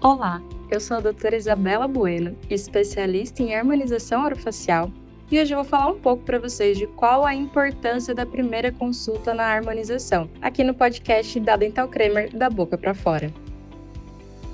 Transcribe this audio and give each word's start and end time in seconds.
Olá, 0.00 0.40
eu 0.70 0.78
sou 0.78 0.98
a 0.98 1.00
doutora 1.00 1.34
Isabela 1.34 1.88
Bueno, 1.88 2.36
especialista 2.48 3.42
em 3.42 3.52
harmonização 3.52 4.24
orofacial, 4.24 4.92
e 5.28 5.40
hoje 5.40 5.52
eu 5.52 5.56
vou 5.56 5.64
falar 5.64 5.90
um 5.90 5.98
pouco 5.98 6.22
para 6.22 6.38
vocês 6.38 6.78
de 6.78 6.86
qual 6.86 7.26
a 7.26 7.34
importância 7.34 8.14
da 8.14 8.24
primeira 8.24 8.70
consulta 8.70 9.34
na 9.34 9.42
harmonização, 9.42 10.30
aqui 10.40 10.62
no 10.62 10.72
podcast 10.72 11.40
da 11.40 11.56
Dental 11.56 11.88
Kramer 11.88 12.30
da 12.32 12.48
Boca 12.48 12.78
para 12.78 12.94
Fora. 12.94 13.34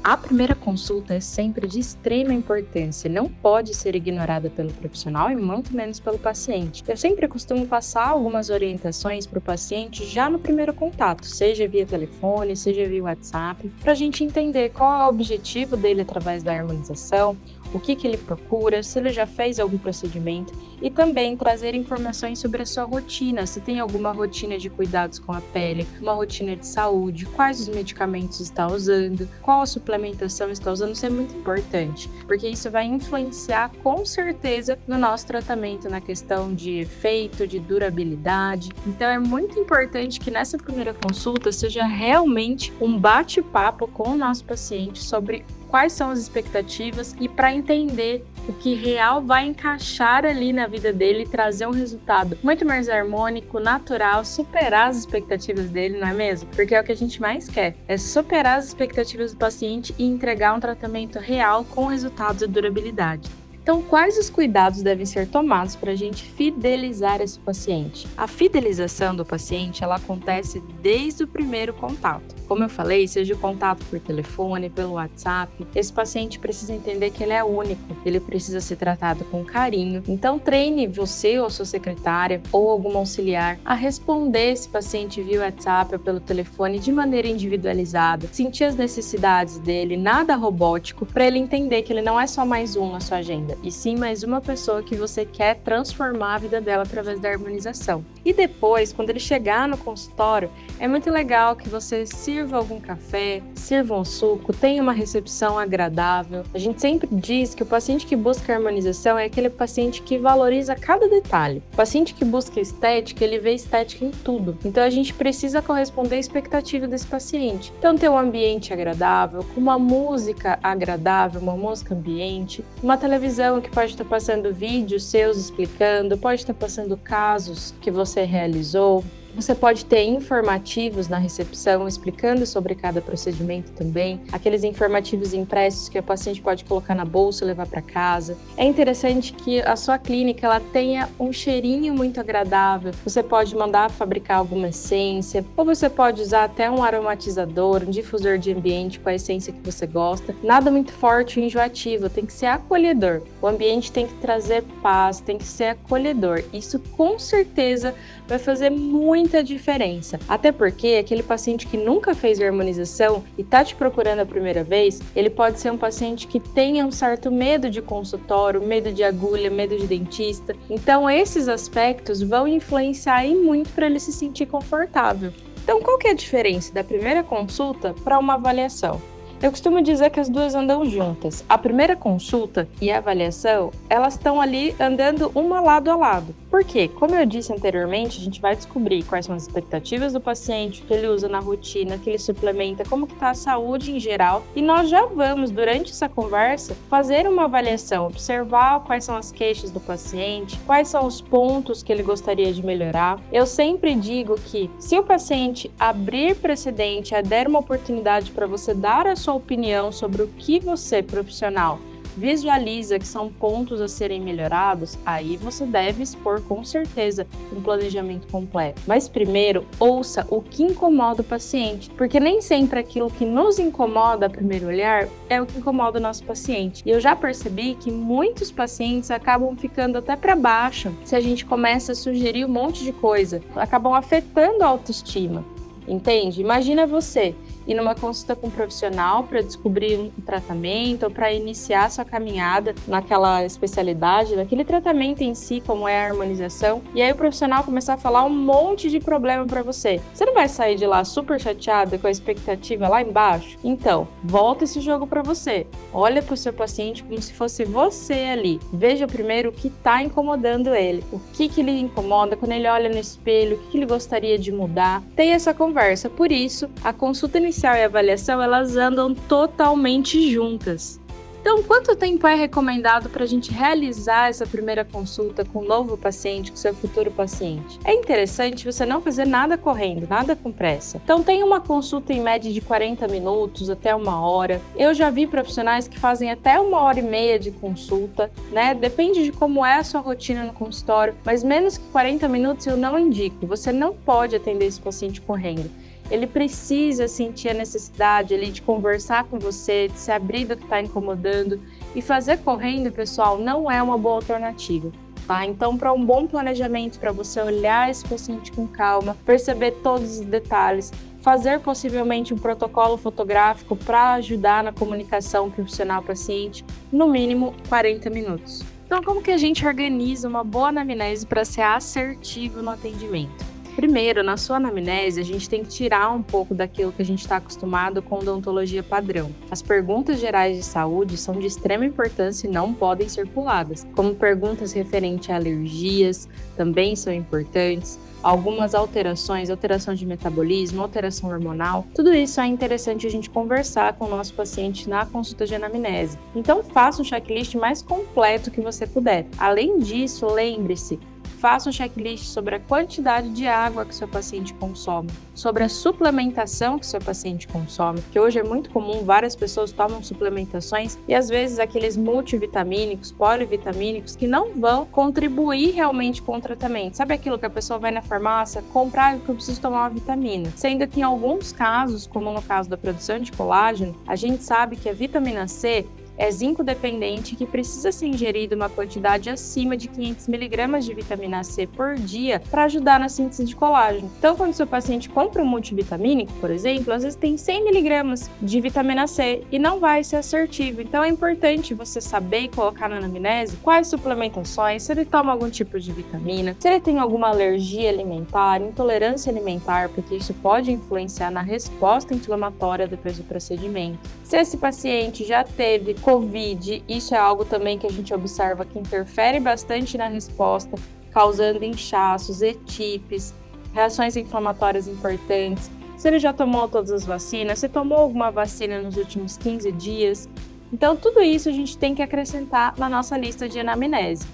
A 0.04 0.18
primeira 0.18 0.54
consulta 0.54 1.14
é 1.14 1.20
sempre 1.20 1.66
de 1.66 1.80
extrema 1.80 2.34
importância, 2.34 3.08
não 3.08 3.26
pode 3.26 3.72
ser 3.72 3.96
ignorada 3.96 4.50
pelo 4.50 4.70
profissional 4.70 5.30
e 5.30 5.34
muito 5.34 5.74
menos 5.74 5.98
pelo 5.98 6.18
paciente. 6.18 6.84
Eu 6.86 6.94
sempre 6.94 7.26
costumo 7.26 7.66
passar 7.66 8.08
algumas 8.08 8.50
orientações 8.50 9.26
para 9.26 9.38
o 9.38 9.42
paciente 9.42 10.04
já 10.04 10.28
no 10.28 10.38
primeiro 10.38 10.74
contato, 10.74 11.24
seja 11.24 11.66
via 11.66 11.86
telefone, 11.86 12.54
seja 12.54 12.86
via 12.86 13.02
WhatsApp, 13.02 13.66
para 13.80 13.92
a 13.92 13.94
gente 13.94 14.22
entender 14.22 14.72
qual 14.74 14.92
é 15.00 15.06
o 15.06 15.08
objetivo 15.08 15.74
dele 15.74 16.02
através 16.02 16.42
da 16.42 16.52
harmonização, 16.52 17.34
o 17.74 17.80
que, 17.80 17.96
que 17.96 18.06
ele 18.06 18.16
procura, 18.16 18.82
se 18.82 18.98
ele 18.98 19.10
já 19.10 19.26
fez 19.26 19.58
algum 19.58 19.76
procedimento 19.76 20.54
e 20.80 20.88
também 20.90 21.36
trazer 21.36 21.74
informações 21.74 22.38
sobre 22.38 22.62
a 22.62 22.66
sua 22.66 22.84
rotina, 22.84 23.46
se 23.46 23.60
tem 23.60 23.80
alguma 23.80 24.12
rotina 24.12 24.56
de 24.56 24.70
cuidados 24.70 25.18
com 25.18 25.32
a 25.32 25.40
pele, 25.40 25.86
uma 26.00 26.12
rotina 26.12 26.54
de 26.54 26.66
saúde, 26.66 27.26
quais 27.26 27.60
os 27.60 27.68
medicamentos 27.68 28.38
está 28.40 28.66
usando, 28.66 29.28
qual 29.42 29.62
a 29.62 29.66
suplementação 29.66 30.50
está 30.50 30.70
usando, 30.70 30.94
isso 30.94 31.04
é 31.04 31.10
muito 31.10 31.36
importante, 31.36 32.08
porque 32.26 32.48
isso 32.48 32.70
vai 32.70 32.84
influenciar 32.84 33.72
com 33.82 34.04
certeza 34.06 34.78
no 34.86 34.96
nosso 34.96 35.26
tratamento 35.26 35.90
na 35.90 36.00
questão 36.00 36.54
de 36.54 36.78
efeito, 36.78 37.46
de 37.46 37.58
durabilidade. 37.58 38.70
Então 38.86 39.08
é 39.08 39.18
muito 39.18 39.58
importante 39.58 40.20
que 40.20 40.30
nessa 40.30 40.56
primeira 40.56 40.94
consulta 40.94 41.50
seja 41.50 41.84
realmente 41.84 42.72
um 42.80 42.96
bate-papo 42.96 43.88
com 43.88 44.10
o 44.10 44.16
nosso 44.16 44.44
paciente 44.44 45.02
sobre 45.02 45.44
quais 45.74 45.92
são 45.92 46.10
as 46.12 46.20
expectativas 46.20 47.16
e 47.18 47.28
para 47.28 47.52
entender 47.52 48.24
o 48.48 48.52
que 48.52 48.74
real 48.74 49.20
vai 49.20 49.44
encaixar 49.44 50.24
ali 50.24 50.52
na 50.52 50.68
vida 50.68 50.92
dele 50.92 51.24
e 51.24 51.28
trazer 51.28 51.66
um 51.66 51.72
resultado 51.72 52.38
muito 52.44 52.64
mais 52.64 52.88
harmônico, 52.88 53.58
natural, 53.58 54.24
superar 54.24 54.90
as 54.90 54.98
expectativas 54.98 55.68
dele, 55.70 55.98
não 55.98 56.06
é 56.06 56.14
mesmo? 56.14 56.48
Porque 56.54 56.76
é 56.76 56.80
o 56.80 56.84
que 56.84 56.92
a 56.92 56.96
gente 56.96 57.20
mais 57.20 57.48
quer, 57.48 57.74
é 57.88 57.96
superar 57.96 58.58
as 58.58 58.66
expectativas 58.66 59.32
do 59.32 59.36
paciente 59.36 59.92
e 59.98 60.04
entregar 60.04 60.54
um 60.54 60.60
tratamento 60.60 61.18
real 61.18 61.64
com 61.64 61.86
resultados 61.86 62.40
e 62.42 62.46
durabilidade. 62.46 63.28
Então, 63.64 63.80
quais 63.80 64.18
os 64.18 64.28
cuidados 64.28 64.82
devem 64.82 65.06
ser 65.06 65.26
tomados 65.26 65.74
para 65.74 65.92
a 65.92 65.94
gente 65.94 66.22
fidelizar 66.22 67.22
esse 67.22 67.38
paciente? 67.38 68.06
A 68.14 68.28
fidelização 68.28 69.16
do 69.16 69.24
paciente 69.24 69.82
ela 69.82 69.96
acontece 69.96 70.62
desde 70.82 71.24
o 71.24 71.26
primeiro 71.26 71.72
contato. 71.72 72.34
Como 72.46 72.62
eu 72.62 72.68
falei, 72.68 73.08
seja 73.08 73.32
o 73.32 73.38
contato 73.38 73.82
por 73.86 73.98
telefone, 73.98 74.68
pelo 74.68 74.92
WhatsApp, 74.92 75.66
esse 75.74 75.90
paciente 75.90 76.38
precisa 76.38 76.74
entender 76.74 77.08
que 77.08 77.22
ele 77.22 77.32
é 77.32 77.42
único, 77.42 77.96
ele 78.04 78.20
precisa 78.20 78.60
ser 78.60 78.76
tratado 78.76 79.24
com 79.24 79.42
carinho. 79.42 80.02
Então, 80.06 80.38
treine 80.38 80.86
você 80.86 81.38
ou 81.38 81.48
sua 81.48 81.64
secretária 81.64 82.42
ou 82.52 82.68
algum 82.68 82.98
auxiliar 82.98 83.58
a 83.64 83.72
responder 83.72 84.52
esse 84.52 84.68
paciente 84.68 85.22
via 85.22 85.40
WhatsApp 85.40 85.94
ou 85.94 85.98
pelo 85.98 86.20
telefone 86.20 86.78
de 86.78 86.92
maneira 86.92 87.28
individualizada, 87.28 88.28
sentir 88.30 88.64
as 88.64 88.76
necessidades 88.76 89.56
dele, 89.56 89.96
nada 89.96 90.36
robótico, 90.36 91.06
para 91.06 91.26
ele 91.26 91.38
entender 91.38 91.80
que 91.80 91.94
ele 91.94 92.02
não 92.02 92.20
é 92.20 92.26
só 92.26 92.44
mais 92.44 92.76
um 92.76 92.92
na 92.92 93.00
sua 93.00 93.16
agenda 93.16 93.53
vida, 93.54 93.58
e 93.62 93.70
sim 93.70 93.96
mais 93.96 94.22
uma 94.22 94.40
pessoa 94.40 94.82
que 94.82 94.96
você 94.96 95.24
quer 95.24 95.56
transformar 95.60 96.34
a 96.34 96.38
vida 96.38 96.60
dela 96.60 96.82
através 96.82 97.20
da 97.20 97.30
harmonização. 97.30 98.04
E 98.24 98.32
depois, 98.32 98.92
quando 98.92 99.10
ele 99.10 99.20
chegar 99.20 99.68
no 99.68 99.76
consultório, 99.76 100.50
é 100.78 100.88
muito 100.88 101.10
legal 101.10 101.54
que 101.54 101.68
você 101.68 102.06
sirva 102.06 102.56
algum 102.56 102.80
café, 102.80 103.42
sirva 103.54 103.98
um 103.98 104.04
suco, 104.04 104.52
tenha 104.52 104.82
uma 104.82 104.92
recepção 104.92 105.58
agradável. 105.58 106.42
A 106.54 106.58
gente 106.58 106.80
sempre 106.80 107.08
diz 107.12 107.54
que 107.54 107.62
o 107.62 107.66
paciente 107.66 108.06
que 108.06 108.16
busca 108.16 108.54
harmonização 108.54 109.18
é 109.18 109.26
aquele 109.26 109.50
paciente 109.50 110.02
que 110.02 110.18
valoriza 110.18 110.74
cada 110.74 111.08
detalhe. 111.08 111.62
O 111.72 111.76
paciente 111.76 112.14
que 112.14 112.24
busca 112.24 112.60
estética, 112.60 113.24
ele 113.24 113.38
vê 113.38 113.54
estética 113.54 114.04
em 114.04 114.10
tudo. 114.10 114.56
Então 114.64 114.82
a 114.82 114.90
gente 114.90 115.12
precisa 115.12 115.60
corresponder 115.60 116.16
à 116.16 116.18
expectativa 116.18 116.86
desse 116.86 117.06
paciente. 117.06 117.72
Então 117.78 117.96
ter 117.96 118.08
um 118.08 118.18
ambiente 118.18 118.72
agradável, 118.72 119.44
com 119.54 119.60
uma 119.60 119.78
música 119.78 120.58
agradável, 120.62 121.40
uma 121.40 121.56
música 121.56 121.94
ambiente, 121.94 122.64
uma 122.82 122.96
televisão 122.96 123.43
televisão 123.44 123.60
que 123.60 123.70
pode 123.70 123.92
estar 123.92 124.04
passando 124.04 124.52
vídeos 124.54 125.04
seus 125.04 125.36
explicando, 125.36 126.16
pode 126.16 126.40
estar 126.40 126.54
passando 126.54 126.96
casos 126.96 127.74
que 127.80 127.90
você 127.90 128.22
realizou, 128.22 129.04
você 129.34 129.54
pode 129.54 129.84
ter 129.84 130.04
informativos 130.04 131.08
na 131.08 131.18
recepção 131.18 131.88
explicando 131.88 132.46
sobre 132.46 132.74
cada 132.74 133.00
procedimento 133.00 133.72
também, 133.72 134.20
aqueles 134.32 134.64
informativos 134.64 135.34
impressos 135.34 135.88
que 135.88 135.98
o 135.98 136.02
paciente 136.02 136.40
pode 136.40 136.64
colocar 136.64 136.94
na 136.94 137.04
bolsa 137.04 137.44
e 137.44 137.48
levar 137.48 137.66
para 137.66 137.82
casa. 137.82 138.36
É 138.56 138.64
interessante 138.64 139.32
que 139.32 139.60
a 139.62 139.76
sua 139.76 139.98
clínica 139.98 140.46
ela 140.46 140.60
tenha 140.60 141.08
um 141.18 141.32
cheirinho 141.32 141.92
muito 141.94 142.20
agradável. 142.20 142.92
Você 143.04 143.22
pode 143.22 143.54
mandar 143.56 143.90
fabricar 143.90 144.38
alguma 144.38 144.68
essência, 144.68 145.44
ou 145.56 145.64
você 145.64 145.90
pode 145.90 146.22
usar 146.22 146.44
até 146.44 146.70
um 146.70 146.82
aromatizador, 146.82 147.82
um 147.82 147.90
difusor 147.90 148.38
de 148.38 148.52
ambiente 148.52 149.00
com 149.00 149.08
a 149.08 149.14
essência 149.14 149.52
que 149.52 149.60
você 149.64 149.86
gosta. 149.86 150.34
Nada 150.42 150.70
muito 150.70 150.92
forte 150.92 151.38
ou 151.38 151.44
enjoativo, 151.44 152.08
tem 152.08 152.24
que 152.24 152.32
ser 152.32 152.46
acolhedor. 152.46 153.22
O 153.42 153.46
ambiente 153.46 153.90
tem 153.90 154.06
que 154.06 154.14
trazer 154.14 154.62
paz, 154.82 155.20
tem 155.20 155.38
que 155.38 155.44
ser 155.44 155.64
acolhedor. 155.64 156.42
Isso 156.52 156.78
com 156.96 157.18
certeza 157.18 157.94
vai 158.26 158.38
fazer 158.38 158.70
muito 158.70 159.23
muita 159.24 159.42
diferença. 159.42 160.20
Até 160.28 160.52
porque 160.52 160.98
aquele 161.00 161.22
paciente 161.22 161.66
que 161.66 161.78
nunca 161.78 162.14
fez 162.14 162.38
harmonização 162.38 163.24
e 163.38 163.42
tá 163.42 163.64
te 163.64 163.74
procurando 163.74 164.20
a 164.20 164.26
primeira 164.26 164.62
vez, 164.62 165.00
ele 165.16 165.30
pode 165.30 165.58
ser 165.58 165.72
um 165.72 165.78
paciente 165.78 166.26
que 166.26 166.38
tenha 166.38 166.84
um 166.84 166.90
certo 166.90 167.32
medo 167.32 167.70
de 167.70 167.80
consultório, 167.80 168.62
medo 168.62 168.92
de 168.92 169.02
agulha, 169.02 169.50
medo 169.50 169.78
de 169.78 169.86
dentista. 169.86 170.54
Então 170.68 171.08
esses 171.08 171.48
aspectos 171.48 172.20
vão 172.20 172.46
influenciar 172.46 173.24
muito 173.28 173.70
para 173.70 173.86
ele 173.86 173.98
se 173.98 174.12
sentir 174.12 174.44
confortável. 174.44 175.32
Então 175.62 175.80
qual 175.80 175.96
que 175.96 176.08
é 176.08 176.10
a 176.10 176.14
diferença 176.14 176.74
da 176.74 176.84
primeira 176.84 177.22
consulta 177.24 177.94
para 178.04 178.18
uma 178.18 178.34
avaliação? 178.34 179.00
Eu 179.42 179.50
costumo 179.50 179.82
dizer 179.82 180.10
que 180.10 180.20
as 180.20 180.28
duas 180.28 180.54
andam 180.54 180.84
juntas. 180.84 181.44
A 181.48 181.58
primeira 181.58 181.96
consulta 181.96 182.68
e 182.80 182.90
a 182.90 182.98
avaliação, 182.98 183.70
elas 183.90 184.14
estão 184.14 184.40
ali 184.40 184.74
andando 184.78 185.30
uma 185.34 185.60
lado 185.60 185.90
a 185.90 185.96
lado. 185.96 186.34
Por 186.54 186.62
quê? 186.62 186.86
Como 186.86 187.16
eu 187.16 187.26
disse 187.26 187.52
anteriormente, 187.52 188.20
a 188.20 188.22
gente 188.22 188.40
vai 188.40 188.54
descobrir 188.54 189.02
quais 189.02 189.26
são 189.26 189.34
as 189.34 189.42
expectativas 189.42 190.12
do 190.12 190.20
paciente, 190.20 190.82
o 190.82 190.84
que 190.84 190.94
ele 190.94 191.08
usa 191.08 191.28
na 191.28 191.40
rotina, 191.40 191.96
o 191.96 191.98
que 191.98 192.08
ele 192.08 192.18
suplementa, 192.18 192.84
como 192.88 193.08
que 193.08 193.14
está 193.14 193.30
a 193.30 193.34
saúde 193.34 193.90
em 193.90 193.98
geral, 193.98 194.44
e 194.54 194.62
nós 194.62 194.88
já 194.88 195.04
vamos, 195.04 195.50
durante 195.50 195.90
essa 195.90 196.08
conversa, 196.08 196.76
fazer 196.88 197.26
uma 197.26 197.46
avaliação, 197.46 198.06
observar 198.06 198.84
quais 198.84 199.02
são 199.02 199.16
as 199.16 199.32
queixas 199.32 199.72
do 199.72 199.80
paciente, 199.80 200.56
quais 200.64 200.86
são 200.86 201.04
os 201.08 201.20
pontos 201.20 201.82
que 201.82 201.92
ele 201.92 202.04
gostaria 202.04 202.52
de 202.52 202.64
melhorar. 202.64 203.20
Eu 203.32 203.46
sempre 203.46 203.96
digo 203.96 204.36
que 204.36 204.70
se 204.78 204.96
o 204.96 205.02
paciente 205.02 205.68
abrir 205.76 206.36
precedente, 206.36 207.16
a 207.16 207.20
der 207.20 207.48
uma 207.48 207.58
oportunidade 207.58 208.30
para 208.30 208.46
você 208.46 208.72
dar 208.72 209.08
a 209.08 209.16
sua 209.16 209.34
opinião 209.34 209.90
sobre 209.90 210.22
o 210.22 210.28
que 210.28 210.60
você, 210.60 211.02
profissional, 211.02 211.80
visualiza 212.16 212.98
que 212.98 213.06
são 213.06 213.30
pontos 213.30 213.80
a 213.80 213.88
serem 213.88 214.20
melhorados, 214.20 214.98
aí 215.04 215.36
você 215.36 215.64
deve 215.64 216.02
expor 216.02 216.40
com 216.42 216.64
certeza 216.64 217.26
um 217.52 217.60
planejamento 217.60 218.26
completo. 218.28 218.82
Mas 218.86 219.08
primeiro, 219.08 219.66
ouça 219.78 220.26
o 220.30 220.40
que 220.40 220.62
incomoda 220.62 221.22
o 221.22 221.24
paciente, 221.24 221.90
porque 221.90 222.20
nem 222.20 222.40
sempre 222.40 222.80
aquilo 222.80 223.10
que 223.10 223.24
nos 223.24 223.58
incomoda 223.58 224.26
a 224.26 224.30
primeiro 224.30 224.66
olhar 224.66 225.08
é 225.28 225.40
o 225.40 225.46
que 225.46 225.58
incomoda 225.58 225.98
o 225.98 226.02
nosso 226.02 226.24
paciente. 226.24 226.82
E 226.84 226.90
eu 226.90 227.00
já 227.00 227.14
percebi 227.16 227.74
que 227.74 227.90
muitos 227.90 228.50
pacientes 228.50 229.10
acabam 229.10 229.56
ficando 229.56 229.98
até 229.98 230.16
para 230.16 230.36
baixo 230.36 230.94
se 231.04 231.16
a 231.16 231.20
gente 231.20 231.44
começa 231.44 231.92
a 231.92 231.94
sugerir 231.94 232.44
um 232.44 232.48
monte 232.48 232.84
de 232.84 232.92
coisa, 232.92 233.42
acabam 233.56 233.94
afetando 233.94 234.62
a 234.62 234.66
autoestima. 234.66 235.44
Entende? 235.86 236.40
Imagina 236.40 236.86
você 236.86 237.34
ir 237.66 237.74
numa 237.74 237.94
consulta 237.94 238.36
com 238.36 238.48
um 238.48 238.50
profissional 238.50 239.24
para 239.24 239.40
descobrir 239.40 239.98
um 239.98 240.10
tratamento 240.22 241.04
ou 241.04 241.10
para 241.10 241.32
iniciar 241.32 241.90
sua 241.90 242.04
caminhada 242.04 242.74
naquela 242.86 243.44
especialidade, 243.44 244.36
naquele 244.36 244.64
tratamento 244.64 245.22
em 245.22 245.34
si, 245.34 245.62
como 245.66 245.88
é 245.88 245.98
a 245.98 246.06
harmonização, 246.06 246.82
e 246.94 247.02
aí 247.02 247.10
o 247.12 247.16
profissional 247.16 247.64
começar 247.64 247.94
a 247.94 247.98
falar 247.98 248.24
um 248.24 248.30
monte 248.30 248.90
de 248.90 249.00
problema 249.00 249.46
para 249.46 249.62
você. 249.62 250.00
Você 250.12 250.24
não 250.24 250.34
vai 250.34 250.48
sair 250.48 250.76
de 250.76 250.86
lá 250.86 251.04
super 251.04 251.40
chateada 251.40 251.98
com 251.98 252.06
a 252.06 252.10
expectativa 252.10 252.88
lá 252.88 253.02
embaixo? 253.02 253.56
Então, 253.64 254.06
volta 254.22 254.64
esse 254.64 254.80
jogo 254.80 255.06
para 255.06 255.22
você. 255.22 255.66
Olha 255.92 256.22
para 256.22 256.34
o 256.34 256.36
seu 256.36 256.52
paciente 256.52 257.02
como 257.02 257.20
se 257.20 257.32
fosse 257.32 257.64
você 257.64 258.14
ali. 258.32 258.60
Veja 258.72 259.06
primeiro 259.06 259.50
o 259.50 259.52
que 259.52 259.68
está 259.68 260.02
incomodando 260.02 260.74
ele, 260.74 261.04
o 261.12 261.20
que, 261.32 261.48
que 261.48 261.60
ele 261.60 261.72
incomoda 261.72 262.36
quando 262.36 262.52
ele 262.52 262.68
olha 262.68 262.88
no 262.88 262.98
espelho, 262.98 263.56
o 263.56 263.58
que, 263.60 263.70
que 263.70 263.78
ele 263.78 263.86
gostaria 263.86 264.38
de 264.38 264.52
mudar. 264.52 265.02
Tenha 265.16 265.34
essa 265.34 265.54
conversa. 265.54 266.10
Por 266.10 266.30
isso, 266.30 266.68
a 266.82 266.92
consulta 266.92 267.38
inicial 267.38 267.53
e 267.62 267.84
avaliação, 267.84 268.42
elas 268.42 268.76
andam 268.76 269.14
totalmente 269.14 270.30
juntas. 270.32 271.00
Então, 271.44 271.62
quanto 271.62 271.94
tempo 271.94 272.26
é 272.26 272.34
recomendado 272.34 273.10
para 273.10 273.22
a 273.22 273.26
gente 273.26 273.52
realizar 273.52 274.30
essa 274.30 274.46
primeira 274.46 274.82
consulta 274.82 275.44
com 275.44 275.58
o 275.58 275.64
novo 275.64 275.94
paciente, 275.94 276.50
com 276.50 276.56
seu 276.56 276.74
futuro 276.74 277.10
paciente? 277.10 277.78
É 277.84 277.92
interessante 277.92 278.64
você 278.64 278.86
não 278.86 279.02
fazer 279.02 279.26
nada 279.26 279.58
correndo, 279.58 280.08
nada 280.08 280.34
com 280.34 280.50
pressa. 280.50 280.98
Então, 281.04 281.22
tem 281.22 281.42
uma 281.42 281.60
consulta 281.60 282.14
em 282.14 282.22
média 282.22 282.50
de 282.50 282.62
40 282.62 283.06
minutos 283.08 283.68
até 283.68 283.94
uma 283.94 284.26
hora. 284.26 284.58
Eu 284.74 284.94
já 284.94 285.10
vi 285.10 285.26
profissionais 285.26 285.86
que 285.86 285.98
fazem 285.98 286.30
até 286.30 286.58
uma 286.58 286.80
hora 286.80 286.98
e 286.98 287.02
meia 287.02 287.38
de 287.38 287.50
consulta, 287.50 288.30
né? 288.50 288.72
Depende 288.72 289.22
de 289.22 289.30
como 289.30 289.66
é 289.66 289.74
a 289.74 289.84
sua 289.84 290.00
rotina 290.00 290.44
no 290.44 290.54
consultório, 290.54 291.14
mas 291.26 291.44
menos 291.44 291.76
que 291.76 291.84
40 291.88 292.26
minutos 292.26 292.66
eu 292.66 292.78
não 292.78 292.98
indico. 292.98 293.46
Você 293.46 293.70
não 293.70 293.92
pode 293.92 294.34
atender 294.34 294.64
esse 294.64 294.80
paciente 294.80 295.20
correndo 295.20 295.70
ele 296.10 296.26
precisa 296.26 297.08
sentir 297.08 297.48
a 297.48 297.54
necessidade 297.54 298.34
ali 298.34 298.50
de 298.50 298.62
conversar 298.62 299.24
com 299.24 299.38
você, 299.38 299.88
de 299.88 299.98
se 299.98 300.10
abrir 300.10 300.44
do 300.44 300.56
que 300.56 300.64
está 300.64 300.80
incomodando. 300.80 301.60
E 301.94 302.02
fazer 302.02 302.38
correndo, 302.38 302.92
pessoal, 302.92 303.38
não 303.38 303.70
é 303.70 303.82
uma 303.82 303.96
boa 303.96 304.16
alternativa. 304.16 304.90
Tá? 305.26 305.46
Então, 305.46 305.76
para 305.78 305.92
um 305.92 306.04
bom 306.04 306.26
planejamento, 306.26 306.98
para 306.98 307.10
você 307.10 307.40
olhar 307.40 307.90
esse 307.90 308.06
paciente 308.06 308.52
com 308.52 308.66
calma, 308.66 309.16
perceber 309.24 309.70
todos 309.82 310.18
os 310.18 310.26
detalhes, 310.26 310.92
fazer 311.22 311.60
possivelmente 311.60 312.34
um 312.34 312.36
protocolo 312.36 312.98
fotográfico 312.98 313.74
para 313.74 314.12
ajudar 314.14 314.62
na 314.62 314.72
comunicação 314.72 315.50
profissional-paciente, 315.50 316.62
no 316.92 317.08
mínimo 317.08 317.54
40 317.70 318.10
minutos. 318.10 318.62
Então, 318.84 319.02
como 319.02 319.22
que 319.22 319.30
a 319.30 319.38
gente 319.38 319.66
organiza 319.66 320.28
uma 320.28 320.44
boa 320.44 320.68
anamnese 320.68 321.26
para 321.26 321.44
ser 321.44 321.62
assertivo 321.62 322.60
no 322.60 322.70
atendimento? 322.70 323.53
Primeiro, 323.76 324.22
na 324.22 324.36
sua 324.36 324.56
anamnese, 324.56 325.20
a 325.20 325.24
gente 325.24 325.48
tem 325.48 325.64
que 325.64 325.68
tirar 325.68 326.10
um 326.10 326.22
pouco 326.22 326.54
daquilo 326.54 326.92
que 326.92 327.02
a 327.02 327.04
gente 327.04 327.20
está 327.20 327.36
acostumado 327.36 328.00
com 328.00 328.20
odontologia 328.20 328.82
padrão. 328.82 329.30
As 329.50 329.60
perguntas 329.60 330.20
gerais 330.20 330.56
de 330.56 330.62
saúde 330.62 331.16
são 331.16 331.38
de 331.38 331.46
extrema 331.46 331.84
importância 331.84 332.46
e 332.46 332.50
não 332.50 332.72
podem 332.72 333.08
ser 333.08 333.26
puladas, 333.26 333.86
como 333.94 334.14
perguntas 334.14 334.72
referentes 334.72 335.28
a 335.30 335.34
alergias 335.34 336.28
também 336.56 336.94
são 336.94 337.12
importantes, 337.12 337.98
algumas 338.22 338.74
alterações, 338.74 339.50
alteração 339.50 339.94
de 339.94 340.06
metabolismo, 340.06 340.80
alteração 340.80 341.30
hormonal, 341.30 341.86
tudo 341.94 342.14
isso 342.14 342.40
é 342.40 342.46
interessante 342.46 343.06
a 343.06 343.10
gente 343.10 343.28
conversar 343.28 343.92
com 343.94 344.06
o 344.06 344.08
nosso 344.08 344.32
paciente 344.34 344.88
na 344.88 345.04
consulta 345.04 345.46
de 345.46 345.54
anamnese. 345.54 346.18
Então, 346.34 346.62
faça 346.62 347.02
um 347.02 347.04
checklist 347.04 347.54
mais 347.54 347.82
completo 347.82 348.50
que 348.50 348.60
você 348.60 348.86
puder. 348.86 349.26
Além 349.36 349.78
disso, 349.78 350.26
lembre-se, 350.26 350.98
faça 351.44 351.68
um 351.68 351.72
checklist 351.72 352.24
sobre 352.24 352.54
a 352.54 352.58
quantidade 352.58 353.28
de 353.28 353.46
água 353.46 353.84
que 353.84 353.94
seu 353.94 354.08
paciente 354.08 354.54
consome, 354.54 355.10
sobre 355.34 355.62
a 355.62 355.68
suplementação 355.68 356.78
que 356.78 356.86
seu 356.86 356.98
paciente 356.98 357.46
consome, 357.46 358.00
que 358.10 358.18
hoje 358.18 358.38
é 358.38 358.42
muito 358.42 358.70
comum, 358.70 359.04
várias 359.04 359.36
pessoas 359.36 359.70
tomam 359.70 360.02
suplementações 360.02 360.96
e 361.06 361.14
às 361.14 361.28
vezes 361.28 361.58
aqueles 361.58 361.98
multivitamínicos, 361.98 363.12
polivitamínicos 363.12 364.16
que 364.16 364.26
não 364.26 364.54
vão 364.54 364.86
contribuir 364.86 365.72
realmente 365.72 366.22
com 366.22 366.38
o 366.38 366.40
tratamento. 366.40 366.96
Sabe 366.96 367.12
aquilo 367.12 367.38
que 367.38 367.44
a 367.44 367.50
pessoa 367.50 367.78
vai 367.78 367.90
na 367.90 368.00
farmácia 368.00 368.64
comprar 368.72 369.18
que 369.18 369.28
eu 369.28 369.34
preciso 369.34 369.60
tomar 369.60 369.80
uma 369.80 369.90
vitamina? 369.90 370.50
Sendo 370.56 370.88
que 370.88 371.00
em 371.00 371.02
alguns 371.02 371.52
casos, 371.52 372.06
como 372.06 372.32
no 372.32 372.40
caso 372.40 372.70
da 372.70 372.78
produção 372.78 373.18
de 373.18 373.30
colágeno, 373.30 373.94
a 374.06 374.16
gente 374.16 374.42
sabe 374.42 374.76
que 374.76 374.88
a 374.88 374.94
vitamina 374.94 375.46
C 375.46 375.86
é 376.16 376.30
zinco 376.30 376.62
dependente 376.62 377.36
que 377.36 377.46
precisa 377.46 377.90
ser 377.90 378.06
ingerido 378.06 378.54
uma 378.54 378.68
quantidade 378.68 379.28
acima 379.28 379.76
de 379.76 379.88
500 379.88 380.28
miligramas 380.28 380.84
de 380.84 380.94
vitamina 380.94 381.42
C 381.42 381.66
por 381.66 381.94
dia 381.94 382.40
para 382.50 382.64
ajudar 382.64 383.00
na 383.00 383.08
síntese 383.08 383.44
de 383.44 383.56
colágeno. 383.56 384.10
Então, 384.18 384.36
quando 384.36 384.54
seu 384.54 384.66
paciente 384.66 385.08
compra 385.08 385.42
um 385.42 385.46
multivitamínico, 385.46 386.32
por 386.34 386.50
exemplo, 386.50 386.92
às 386.92 387.02
vezes 387.02 387.16
tem 387.16 387.36
100 387.36 387.64
miligramas 387.64 388.30
de 388.40 388.60
vitamina 388.60 389.06
C 389.06 389.42
e 389.50 389.58
não 389.58 389.80
vai 389.80 390.04
ser 390.04 390.16
assertivo. 390.16 390.80
Então, 390.80 391.02
é 391.02 391.08
importante 391.08 391.74
você 391.74 392.00
saber 392.00 392.40
e 392.40 392.48
colocar 392.48 392.88
na 392.88 392.96
anamnese 392.96 393.56
quais 393.56 393.88
suplementações, 393.88 394.82
se 394.82 394.92
ele 394.92 395.04
toma 395.04 395.32
algum 395.32 395.50
tipo 395.50 395.78
de 395.78 395.92
vitamina, 395.92 396.56
se 396.58 396.68
ele 396.68 396.80
tem 396.80 396.98
alguma 396.98 397.28
alergia 397.28 397.90
alimentar, 397.90 398.60
intolerância 398.60 399.30
alimentar, 399.30 399.88
porque 399.88 400.16
isso 400.16 400.34
pode 400.34 400.70
influenciar 400.70 401.30
na 401.30 401.40
resposta 401.40 402.14
inflamatória 402.14 402.86
depois 402.86 403.16
do 403.16 403.24
procedimento. 403.24 403.98
Se 404.22 404.36
esse 404.36 404.56
paciente 404.56 405.24
já 405.24 405.44
teve 405.44 405.94
Covid, 406.04 406.84
isso 406.86 407.14
é 407.14 407.18
algo 407.18 407.46
também 407.46 407.78
que 407.78 407.86
a 407.86 407.90
gente 407.90 408.12
observa 408.12 408.66
que 408.66 408.78
interfere 408.78 409.40
bastante 409.40 409.96
na 409.96 410.06
resposta, 410.06 410.76
causando 411.10 411.64
inchaços, 411.64 412.42
etipes, 412.42 413.32
reações 413.72 414.14
inflamatórias 414.14 414.86
importantes. 414.86 415.70
Se 415.96 416.06
ele 416.08 416.18
já 416.18 416.30
tomou 416.30 416.68
todas 416.68 416.90
as 416.90 417.06
vacinas, 417.06 417.60
se 417.60 417.70
tomou 417.70 417.96
alguma 417.96 418.30
vacina 418.30 418.82
nos 418.82 418.98
últimos 418.98 419.38
15 419.38 419.72
dias. 419.72 420.28
Então, 420.70 420.94
tudo 420.94 421.22
isso 421.22 421.48
a 421.48 421.52
gente 421.52 421.78
tem 421.78 421.94
que 421.94 422.02
acrescentar 422.02 422.74
na 422.76 422.90
nossa 422.90 423.16
lista 423.16 423.48
de 423.48 423.58
anamnese. 423.58 424.26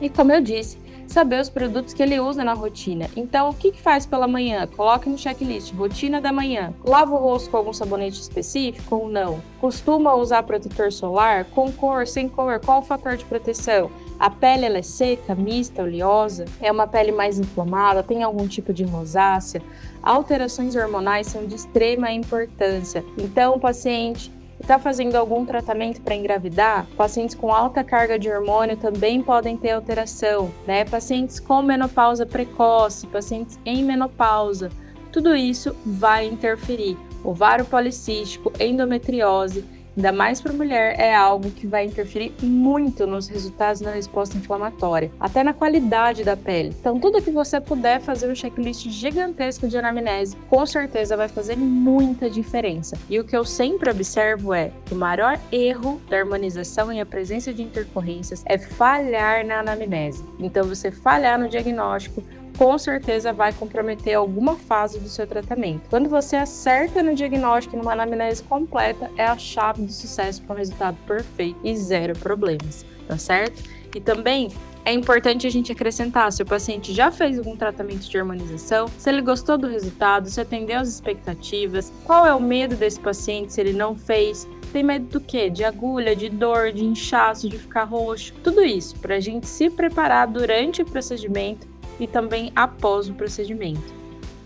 E 0.00 0.08
como 0.08 0.30
eu 0.30 0.40
disse, 0.40 0.78
saber 1.12 1.40
os 1.40 1.50
produtos 1.50 1.92
que 1.92 2.02
ele 2.02 2.18
usa 2.18 2.42
na 2.42 2.54
rotina. 2.54 3.08
Então, 3.14 3.50
o 3.50 3.54
que, 3.54 3.70
que 3.70 3.80
faz 3.80 4.06
pela 4.06 4.26
manhã? 4.26 4.66
Coloque 4.66 5.08
no 5.08 5.18
checklist, 5.18 5.74
rotina 5.74 6.20
da 6.20 6.32
manhã. 6.32 6.72
Lava 6.82 7.14
o 7.14 7.18
rosto 7.18 7.50
com 7.50 7.58
algum 7.58 7.72
sabonete 7.72 8.20
específico 8.20 8.96
ou 8.96 9.08
não? 9.08 9.42
Costuma 9.60 10.14
usar 10.14 10.42
protetor 10.42 10.90
solar? 10.90 11.44
Com 11.44 11.70
cor, 11.70 12.06
sem 12.06 12.28
cor? 12.28 12.58
Qual 12.60 12.80
o 12.80 12.82
fator 12.82 13.16
de 13.16 13.24
proteção? 13.26 13.90
A 14.18 14.30
pele 14.30 14.64
ela 14.64 14.78
é 14.78 14.82
seca, 14.82 15.34
mista, 15.34 15.82
oleosa? 15.82 16.46
É 16.60 16.72
uma 16.72 16.86
pele 16.86 17.12
mais 17.12 17.38
inflamada? 17.38 18.02
Tem 18.02 18.22
algum 18.22 18.48
tipo 18.48 18.72
de 18.72 18.84
rosácea? 18.84 19.62
Alterações 20.02 20.74
hormonais 20.74 21.26
são 21.26 21.46
de 21.46 21.54
extrema 21.54 22.10
importância. 22.10 23.04
Então, 23.18 23.54
o 23.54 23.60
paciente 23.60 24.32
está 24.62 24.78
fazendo 24.78 25.16
algum 25.16 25.44
tratamento 25.44 26.00
para 26.00 26.14
engravidar, 26.14 26.86
pacientes 26.96 27.34
com 27.34 27.52
alta 27.52 27.82
carga 27.84 28.18
de 28.18 28.30
hormônio 28.30 28.76
também 28.76 29.20
podem 29.20 29.56
ter 29.56 29.72
alteração, 29.72 30.50
né? 30.66 30.84
Pacientes 30.84 31.38
com 31.40 31.62
menopausa 31.62 32.24
precoce, 32.24 33.06
pacientes 33.08 33.58
em 33.66 33.84
menopausa, 33.84 34.70
tudo 35.12 35.36
isso 35.36 35.76
vai 35.84 36.26
interferir. 36.26 36.96
Ovário 37.24 37.64
policístico, 37.64 38.52
endometriose, 38.58 39.64
ainda 39.96 40.12
mais 40.12 40.40
para 40.40 40.52
mulher, 40.52 40.98
é 40.98 41.14
algo 41.14 41.50
que 41.50 41.66
vai 41.66 41.84
interferir 41.84 42.32
muito 42.42 43.06
nos 43.06 43.28
resultados 43.28 43.80
da 43.80 43.90
resposta 43.90 44.36
inflamatória, 44.36 45.10
até 45.20 45.42
na 45.42 45.52
qualidade 45.52 46.24
da 46.24 46.36
pele. 46.36 46.74
Então, 46.78 46.98
tudo 46.98 47.22
que 47.22 47.30
você 47.30 47.60
puder 47.60 48.00
fazer 48.00 48.30
um 48.30 48.34
checklist 48.34 48.88
gigantesco 48.88 49.68
de 49.68 49.76
anamnese, 49.76 50.36
com 50.48 50.64
certeza 50.66 51.16
vai 51.16 51.28
fazer 51.28 51.56
muita 51.56 52.28
diferença. 52.28 52.96
E 53.08 53.18
o 53.18 53.24
que 53.24 53.36
eu 53.36 53.44
sempre 53.44 53.90
observo 53.90 54.54
é 54.54 54.72
que 54.86 54.94
o 54.94 54.96
maior 54.96 55.38
erro 55.50 56.00
da 56.08 56.18
harmonização 56.18 56.92
e 56.92 57.00
a 57.00 57.06
presença 57.06 57.52
de 57.52 57.62
intercorrências 57.62 58.42
é 58.46 58.58
falhar 58.58 59.46
na 59.46 59.60
anamnese. 59.60 60.24
Então, 60.38 60.64
você 60.64 60.90
falhar 60.90 61.38
no 61.38 61.48
diagnóstico, 61.48 62.22
com 62.56 62.76
certeza 62.78 63.32
vai 63.32 63.52
comprometer 63.52 64.14
alguma 64.14 64.56
fase 64.56 64.98
do 64.98 65.08
seu 65.08 65.26
tratamento. 65.26 65.88
Quando 65.88 66.08
você 66.08 66.36
acerta 66.36 67.02
no 67.02 67.14
diagnóstico 67.14 67.76
numa 67.76 67.92
anamnese 67.92 68.42
completa, 68.42 69.10
é 69.16 69.24
a 69.24 69.36
chave 69.36 69.82
do 69.82 69.92
sucesso 69.92 70.42
para 70.42 70.54
um 70.54 70.58
resultado 70.58 70.96
perfeito 71.06 71.58
e 71.64 71.76
zero 71.76 72.18
problemas, 72.18 72.84
tá 73.06 73.16
certo? 73.16 73.62
E 73.94 74.00
também 74.00 74.50
é 74.84 74.92
importante 74.92 75.46
a 75.46 75.50
gente 75.50 75.70
acrescentar 75.70 76.32
se 76.32 76.42
o 76.42 76.46
paciente 76.46 76.92
já 76.92 77.10
fez 77.10 77.38
algum 77.38 77.56
tratamento 77.56 78.08
de 78.08 78.18
harmonização, 78.18 78.88
se 78.98 79.08
ele 79.08 79.22
gostou 79.22 79.56
do 79.56 79.68
resultado, 79.68 80.28
se 80.28 80.40
atendeu 80.40 80.80
às 80.80 80.88
expectativas, 80.88 81.92
qual 82.04 82.26
é 82.26 82.34
o 82.34 82.40
medo 82.40 82.74
desse 82.74 82.98
paciente 82.98 83.52
se 83.52 83.60
ele 83.60 83.72
não 83.72 83.94
fez, 83.94 84.48
tem 84.72 84.82
medo 84.82 85.06
do 85.06 85.20
quê? 85.20 85.48
De 85.50 85.62
agulha, 85.62 86.16
de 86.16 86.28
dor, 86.28 86.72
de 86.72 86.84
inchaço, 86.84 87.48
de 87.48 87.58
ficar 87.58 87.84
roxo, 87.84 88.32
tudo 88.42 88.62
isso 88.64 88.98
para 88.98 89.16
a 89.16 89.20
gente 89.20 89.46
se 89.46 89.70
preparar 89.70 90.26
durante 90.26 90.82
o 90.82 90.86
procedimento 90.86 91.71
e 91.98 92.06
também 92.06 92.52
após 92.54 93.08
o 93.08 93.14
procedimento. 93.14 94.02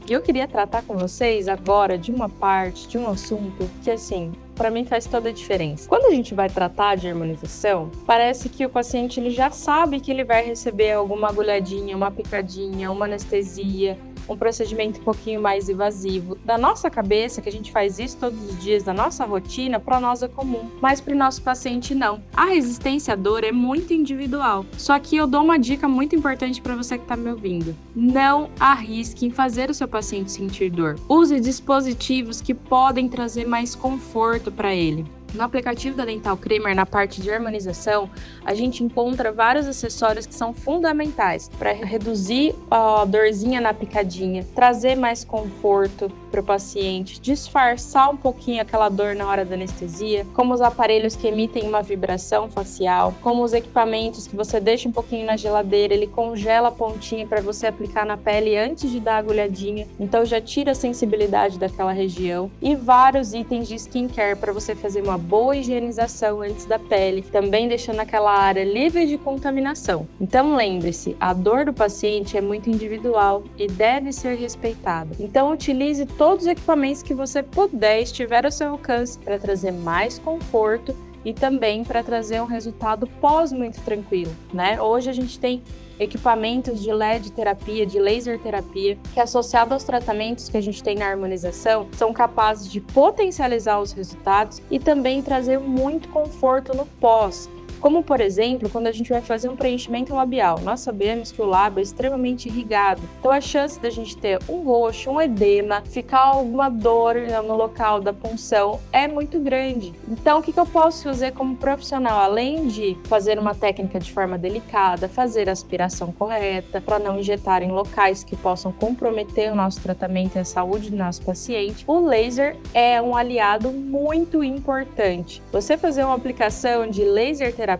E 0.08 0.12
eu 0.12 0.22
queria 0.22 0.46
tratar 0.46 0.82
com 0.82 0.96
vocês 0.96 1.48
agora 1.48 1.98
de 1.98 2.12
uma 2.12 2.28
parte, 2.28 2.86
de 2.86 2.96
um 2.96 3.08
assunto 3.08 3.68
que, 3.82 3.90
assim, 3.90 4.32
para 4.54 4.70
mim 4.70 4.84
faz 4.84 5.04
toda 5.04 5.30
a 5.30 5.32
diferença. 5.32 5.88
Quando 5.88 6.06
a 6.06 6.10
gente 6.10 6.32
vai 6.32 6.48
tratar 6.48 6.94
de 6.94 7.08
harmonização, 7.08 7.90
parece 8.06 8.48
que 8.48 8.64
o 8.64 8.70
paciente 8.70 9.18
ele 9.18 9.30
já 9.30 9.50
sabe 9.50 9.98
que 9.98 10.12
ele 10.12 10.22
vai 10.22 10.44
receber 10.44 10.92
alguma 10.92 11.28
agulhadinha, 11.28 11.96
uma 11.96 12.12
picadinha, 12.12 12.90
uma 12.92 13.06
anestesia, 13.06 13.98
um 14.28 14.36
procedimento 14.36 15.00
um 15.00 15.04
pouquinho 15.04 15.40
mais 15.40 15.68
invasivo. 15.68 16.36
Da 16.44 16.58
nossa 16.58 16.90
cabeça, 16.90 17.40
que 17.40 17.48
a 17.48 17.52
gente 17.52 17.72
faz 17.72 17.98
isso 17.98 18.16
todos 18.18 18.40
os 18.50 18.58
dias, 18.62 18.82
da 18.82 18.92
nossa 18.92 19.24
rotina, 19.24 19.78
para 19.80 20.00
nós 20.00 20.22
é 20.22 20.28
comum, 20.28 20.70
mas 20.80 21.00
para 21.00 21.14
o 21.14 21.18
nosso 21.18 21.42
paciente 21.42 21.94
não. 21.94 22.22
A 22.34 22.46
resistência 22.46 23.14
à 23.14 23.16
dor 23.16 23.44
é 23.44 23.52
muito 23.52 23.92
individual. 23.92 24.64
Só 24.76 24.98
que 24.98 25.16
eu 25.16 25.26
dou 25.26 25.42
uma 25.42 25.58
dica 25.58 25.88
muito 25.88 26.14
importante 26.14 26.60
para 26.60 26.76
você 26.76 26.96
que 26.96 27.04
está 27.04 27.16
me 27.16 27.30
ouvindo. 27.30 27.76
Não 27.94 28.50
arrisque 28.58 29.26
em 29.26 29.30
fazer 29.30 29.70
o 29.70 29.74
seu 29.74 29.88
paciente 29.88 30.32
sentir 30.32 30.70
dor. 30.70 30.96
Use 31.08 31.40
dispositivos 31.40 32.40
que 32.40 32.54
podem 32.54 33.08
trazer 33.08 33.46
mais 33.46 33.74
conforto 33.74 34.50
para 34.50 34.74
ele. 34.74 35.15
No 35.36 35.42
aplicativo 35.42 35.94
da 35.94 36.06
Dental 36.06 36.34
Creamer, 36.34 36.74
na 36.74 36.86
parte 36.86 37.20
de 37.20 37.30
harmonização, 37.30 38.08
a 38.42 38.54
gente 38.54 38.82
encontra 38.82 39.30
vários 39.30 39.66
acessórios 39.66 40.24
que 40.24 40.34
são 40.34 40.54
fundamentais 40.54 41.50
para 41.58 41.74
reduzir 41.74 42.54
a 42.70 43.04
dorzinha 43.04 43.60
na 43.60 43.74
picadinha, 43.74 44.46
trazer 44.54 44.96
mais 44.96 45.24
conforto 45.24 46.10
para 46.30 46.40
o 46.40 46.44
paciente, 46.44 47.20
disfarçar 47.20 48.10
um 48.10 48.16
pouquinho 48.16 48.62
aquela 48.62 48.88
dor 48.88 49.14
na 49.14 49.26
hora 49.26 49.44
da 49.44 49.56
anestesia, 49.56 50.26
como 50.32 50.54
os 50.54 50.62
aparelhos 50.62 51.14
que 51.14 51.26
emitem 51.26 51.68
uma 51.68 51.82
vibração 51.82 52.48
facial, 52.48 53.14
como 53.20 53.44
os 53.44 53.52
equipamentos 53.52 54.26
que 54.26 54.36
você 54.36 54.58
deixa 54.58 54.88
um 54.88 54.92
pouquinho 54.92 55.26
na 55.26 55.36
geladeira, 55.36 55.92
ele 55.92 56.06
congela 56.06 56.68
a 56.68 56.72
pontinha 56.72 57.26
para 57.26 57.42
você 57.42 57.66
aplicar 57.66 58.06
na 58.06 58.16
pele 58.16 58.56
antes 58.56 58.90
de 58.90 59.00
dar 59.00 59.16
a 59.16 59.18
agulhadinha, 59.18 59.86
então 60.00 60.24
já 60.24 60.40
tira 60.40 60.72
a 60.72 60.74
sensibilidade 60.74 61.58
daquela 61.58 61.92
região. 61.92 62.50
E 62.62 62.74
vários 62.74 63.34
itens 63.34 63.68
de 63.68 63.74
skincare 63.74 64.36
para 64.36 64.52
você 64.52 64.74
fazer 64.74 65.02
uma 65.02 65.25
boa 65.26 65.56
higienização 65.56 66.42
antes 66.42 66.64
da 66.66 66.78
pele, 66.78 67.22
também 67.22 67.66
deixando 67.66 68.00
aquela 68.00 68.32
área 68.32 68.64
livre 68.64 69.06
de 69.06 69.18
contaminação. 69.18 70.06
Então 70.20 70.54
lembre-se, 70.54 71.16
a 71.18 71.32
dor 71.32 71.64
do 71.64 71.72
paciente 71.72 72.36
é 72.36 72.40
muito 72.40 72.70
individual 72.70 73.42
e 73.58 73.66
deve 73.66 74.12
ser 74.12 74.36
respeitada. 74.36 75.10
Então 75.18 75.52
utilize 75.52 76.04
todo 76.06 76.36
todos 76.36 76.44
os 76.44 76.50
equipamentos 76.52 77.02
que 77.02 77.14
você 77.14 77.42
puder 77.42 78.02
estiver 78.02 78.44
ao 78.44 78.50
seu 78.52 78.70
alcance 78.70 79.18
para 79.18 79.38
trazer 79.38 79.72
mais 79.72 80.18
conforto 80.18 80.94
e 81.26 81.34
também 81.34 81.82
para 81.82 82.04
trazer 82.04 82.40
um 82.40 82.44
resultado 82.44 83.04
pós 83.20 83.52
muito 83.52 83.80
tranquilo, 83.80 84.32
né? 84.54 84.80
Hoje 84.80 85.10
a 85.10 85.12
gente 85.12 85.40
tem 85.40 85.60
equipamentos 85.98 86.80
de 86.80 86.92
LED 86.92 87.32
terapia, 87.32 87.84
de 87.84 87.98
laser 87.98 88.38
terapia, 88.38 88.96
que 89.12 89.18
associado 89.18 89.74
aos 89.74 89.82
tratamentos 89.82 90.48
que 90.48 90.56
a 90.56 90.60
gente 90.60 90.80
tem 90.84 90.94
na 90.94 91.06
harmonização, 91.06 91.88
são 91.92 92.12
capazes 92.12 92.70
de 92.70 92.80
potencializar 92.80 93.80
os 93.80 93.90
resultados 93.90 94.62
e 94.70 94.78
também 94.78 95.20
trazer 95.20 95.58
muito 95.58 96.08
conforto 96.10 96.76
no 96.76 96.86
pós, 96.86 97.50
como, 97.86 98.02
por 98.02 98.20
exemplo, 98.20 98.68
quando 98.68 98.88
a 98.88 98.92
gente 98.92 99.10
vai 99.10 99.20
fazer 99.20 99.48
um 99.48 99.54
preenchimento 99.54 100.12
labial. 100.12 100.58
Nós 100.58 100.80
sabemos 100.80 101.30
que 101.30 101.40
o 101.40 101.44
lábio 101.44 101.78
é 101.78 101.82
extremamente 101.82 102.48
irrigado, 102.48 103.00
então 103.20 103.30
a 103.30 103.40
chance 103.40 103.78
da 103.78 103.88
gente 103.90 104.16
ter 104.16 104.40
um 104.48 104.64
roxo, 104.64 105.08
um 105.08 105.20
edema, 105.20 105.80
ficar 105.82 106.18
alguma 106.18 106.68
dor 106.68 107.14
no 107.46 107.54
local 107.54 108.00
da 108.00 108.12
punção 108.12 108.80
é 108.92 109.06
muito 109.06 109.38
grande. 109.38 109.94
Então, 110.08 110.40
o 110.40 110.42
que, 110.42 110.58
eu 110.58 110.66
posso 110.66 111.04
fazer 111.04 111.30
como 111.30 111.54
profissional? 111.54 112.18
Além 112.18 112.66
de 112.66 112.98
fazer 113.04 113.38
uma 113.38 113.54
técnica 113.54 114.00
de 114.00 114.12
forma 114.12 114.36
delicada, 114.36 115.08
fazer 115.08 115.48
a 115.48 115.52
aspiração 115.52 116.10
correta, 116.10 116.80
para 116.80 116.98
não 116.98 117.20
injetar 117.20 117.62
em 117.62 117.70
locais 117.70 118.24
que 118.24 118.34
possam 118.34 118.72
comprometer 118.72 119.52
o 119.52 119.54
nosso 119.54 119.80
tratamento 119.80 120.34
e 120.34 120.38
a 120.40 120.44
saúde 120.44 120.90
do 120.90 120.96
nosso 120.96 121.22
paciente, 121.22 121.84
o 121.86 122.00
laser 122.00 122.56
é 122.74 123.00
um 123.00 123.14
aliado 123.14 123.70
muito 123.70 124.42
importante. 124.42 125.40
Você 125.52 125.78
fazer 125.78 126.02
uma 126.02 126.16
aplicação 126.16 126.88
de 126.90 127.04
laser 127.04 127.54
terapia 127.54 127.75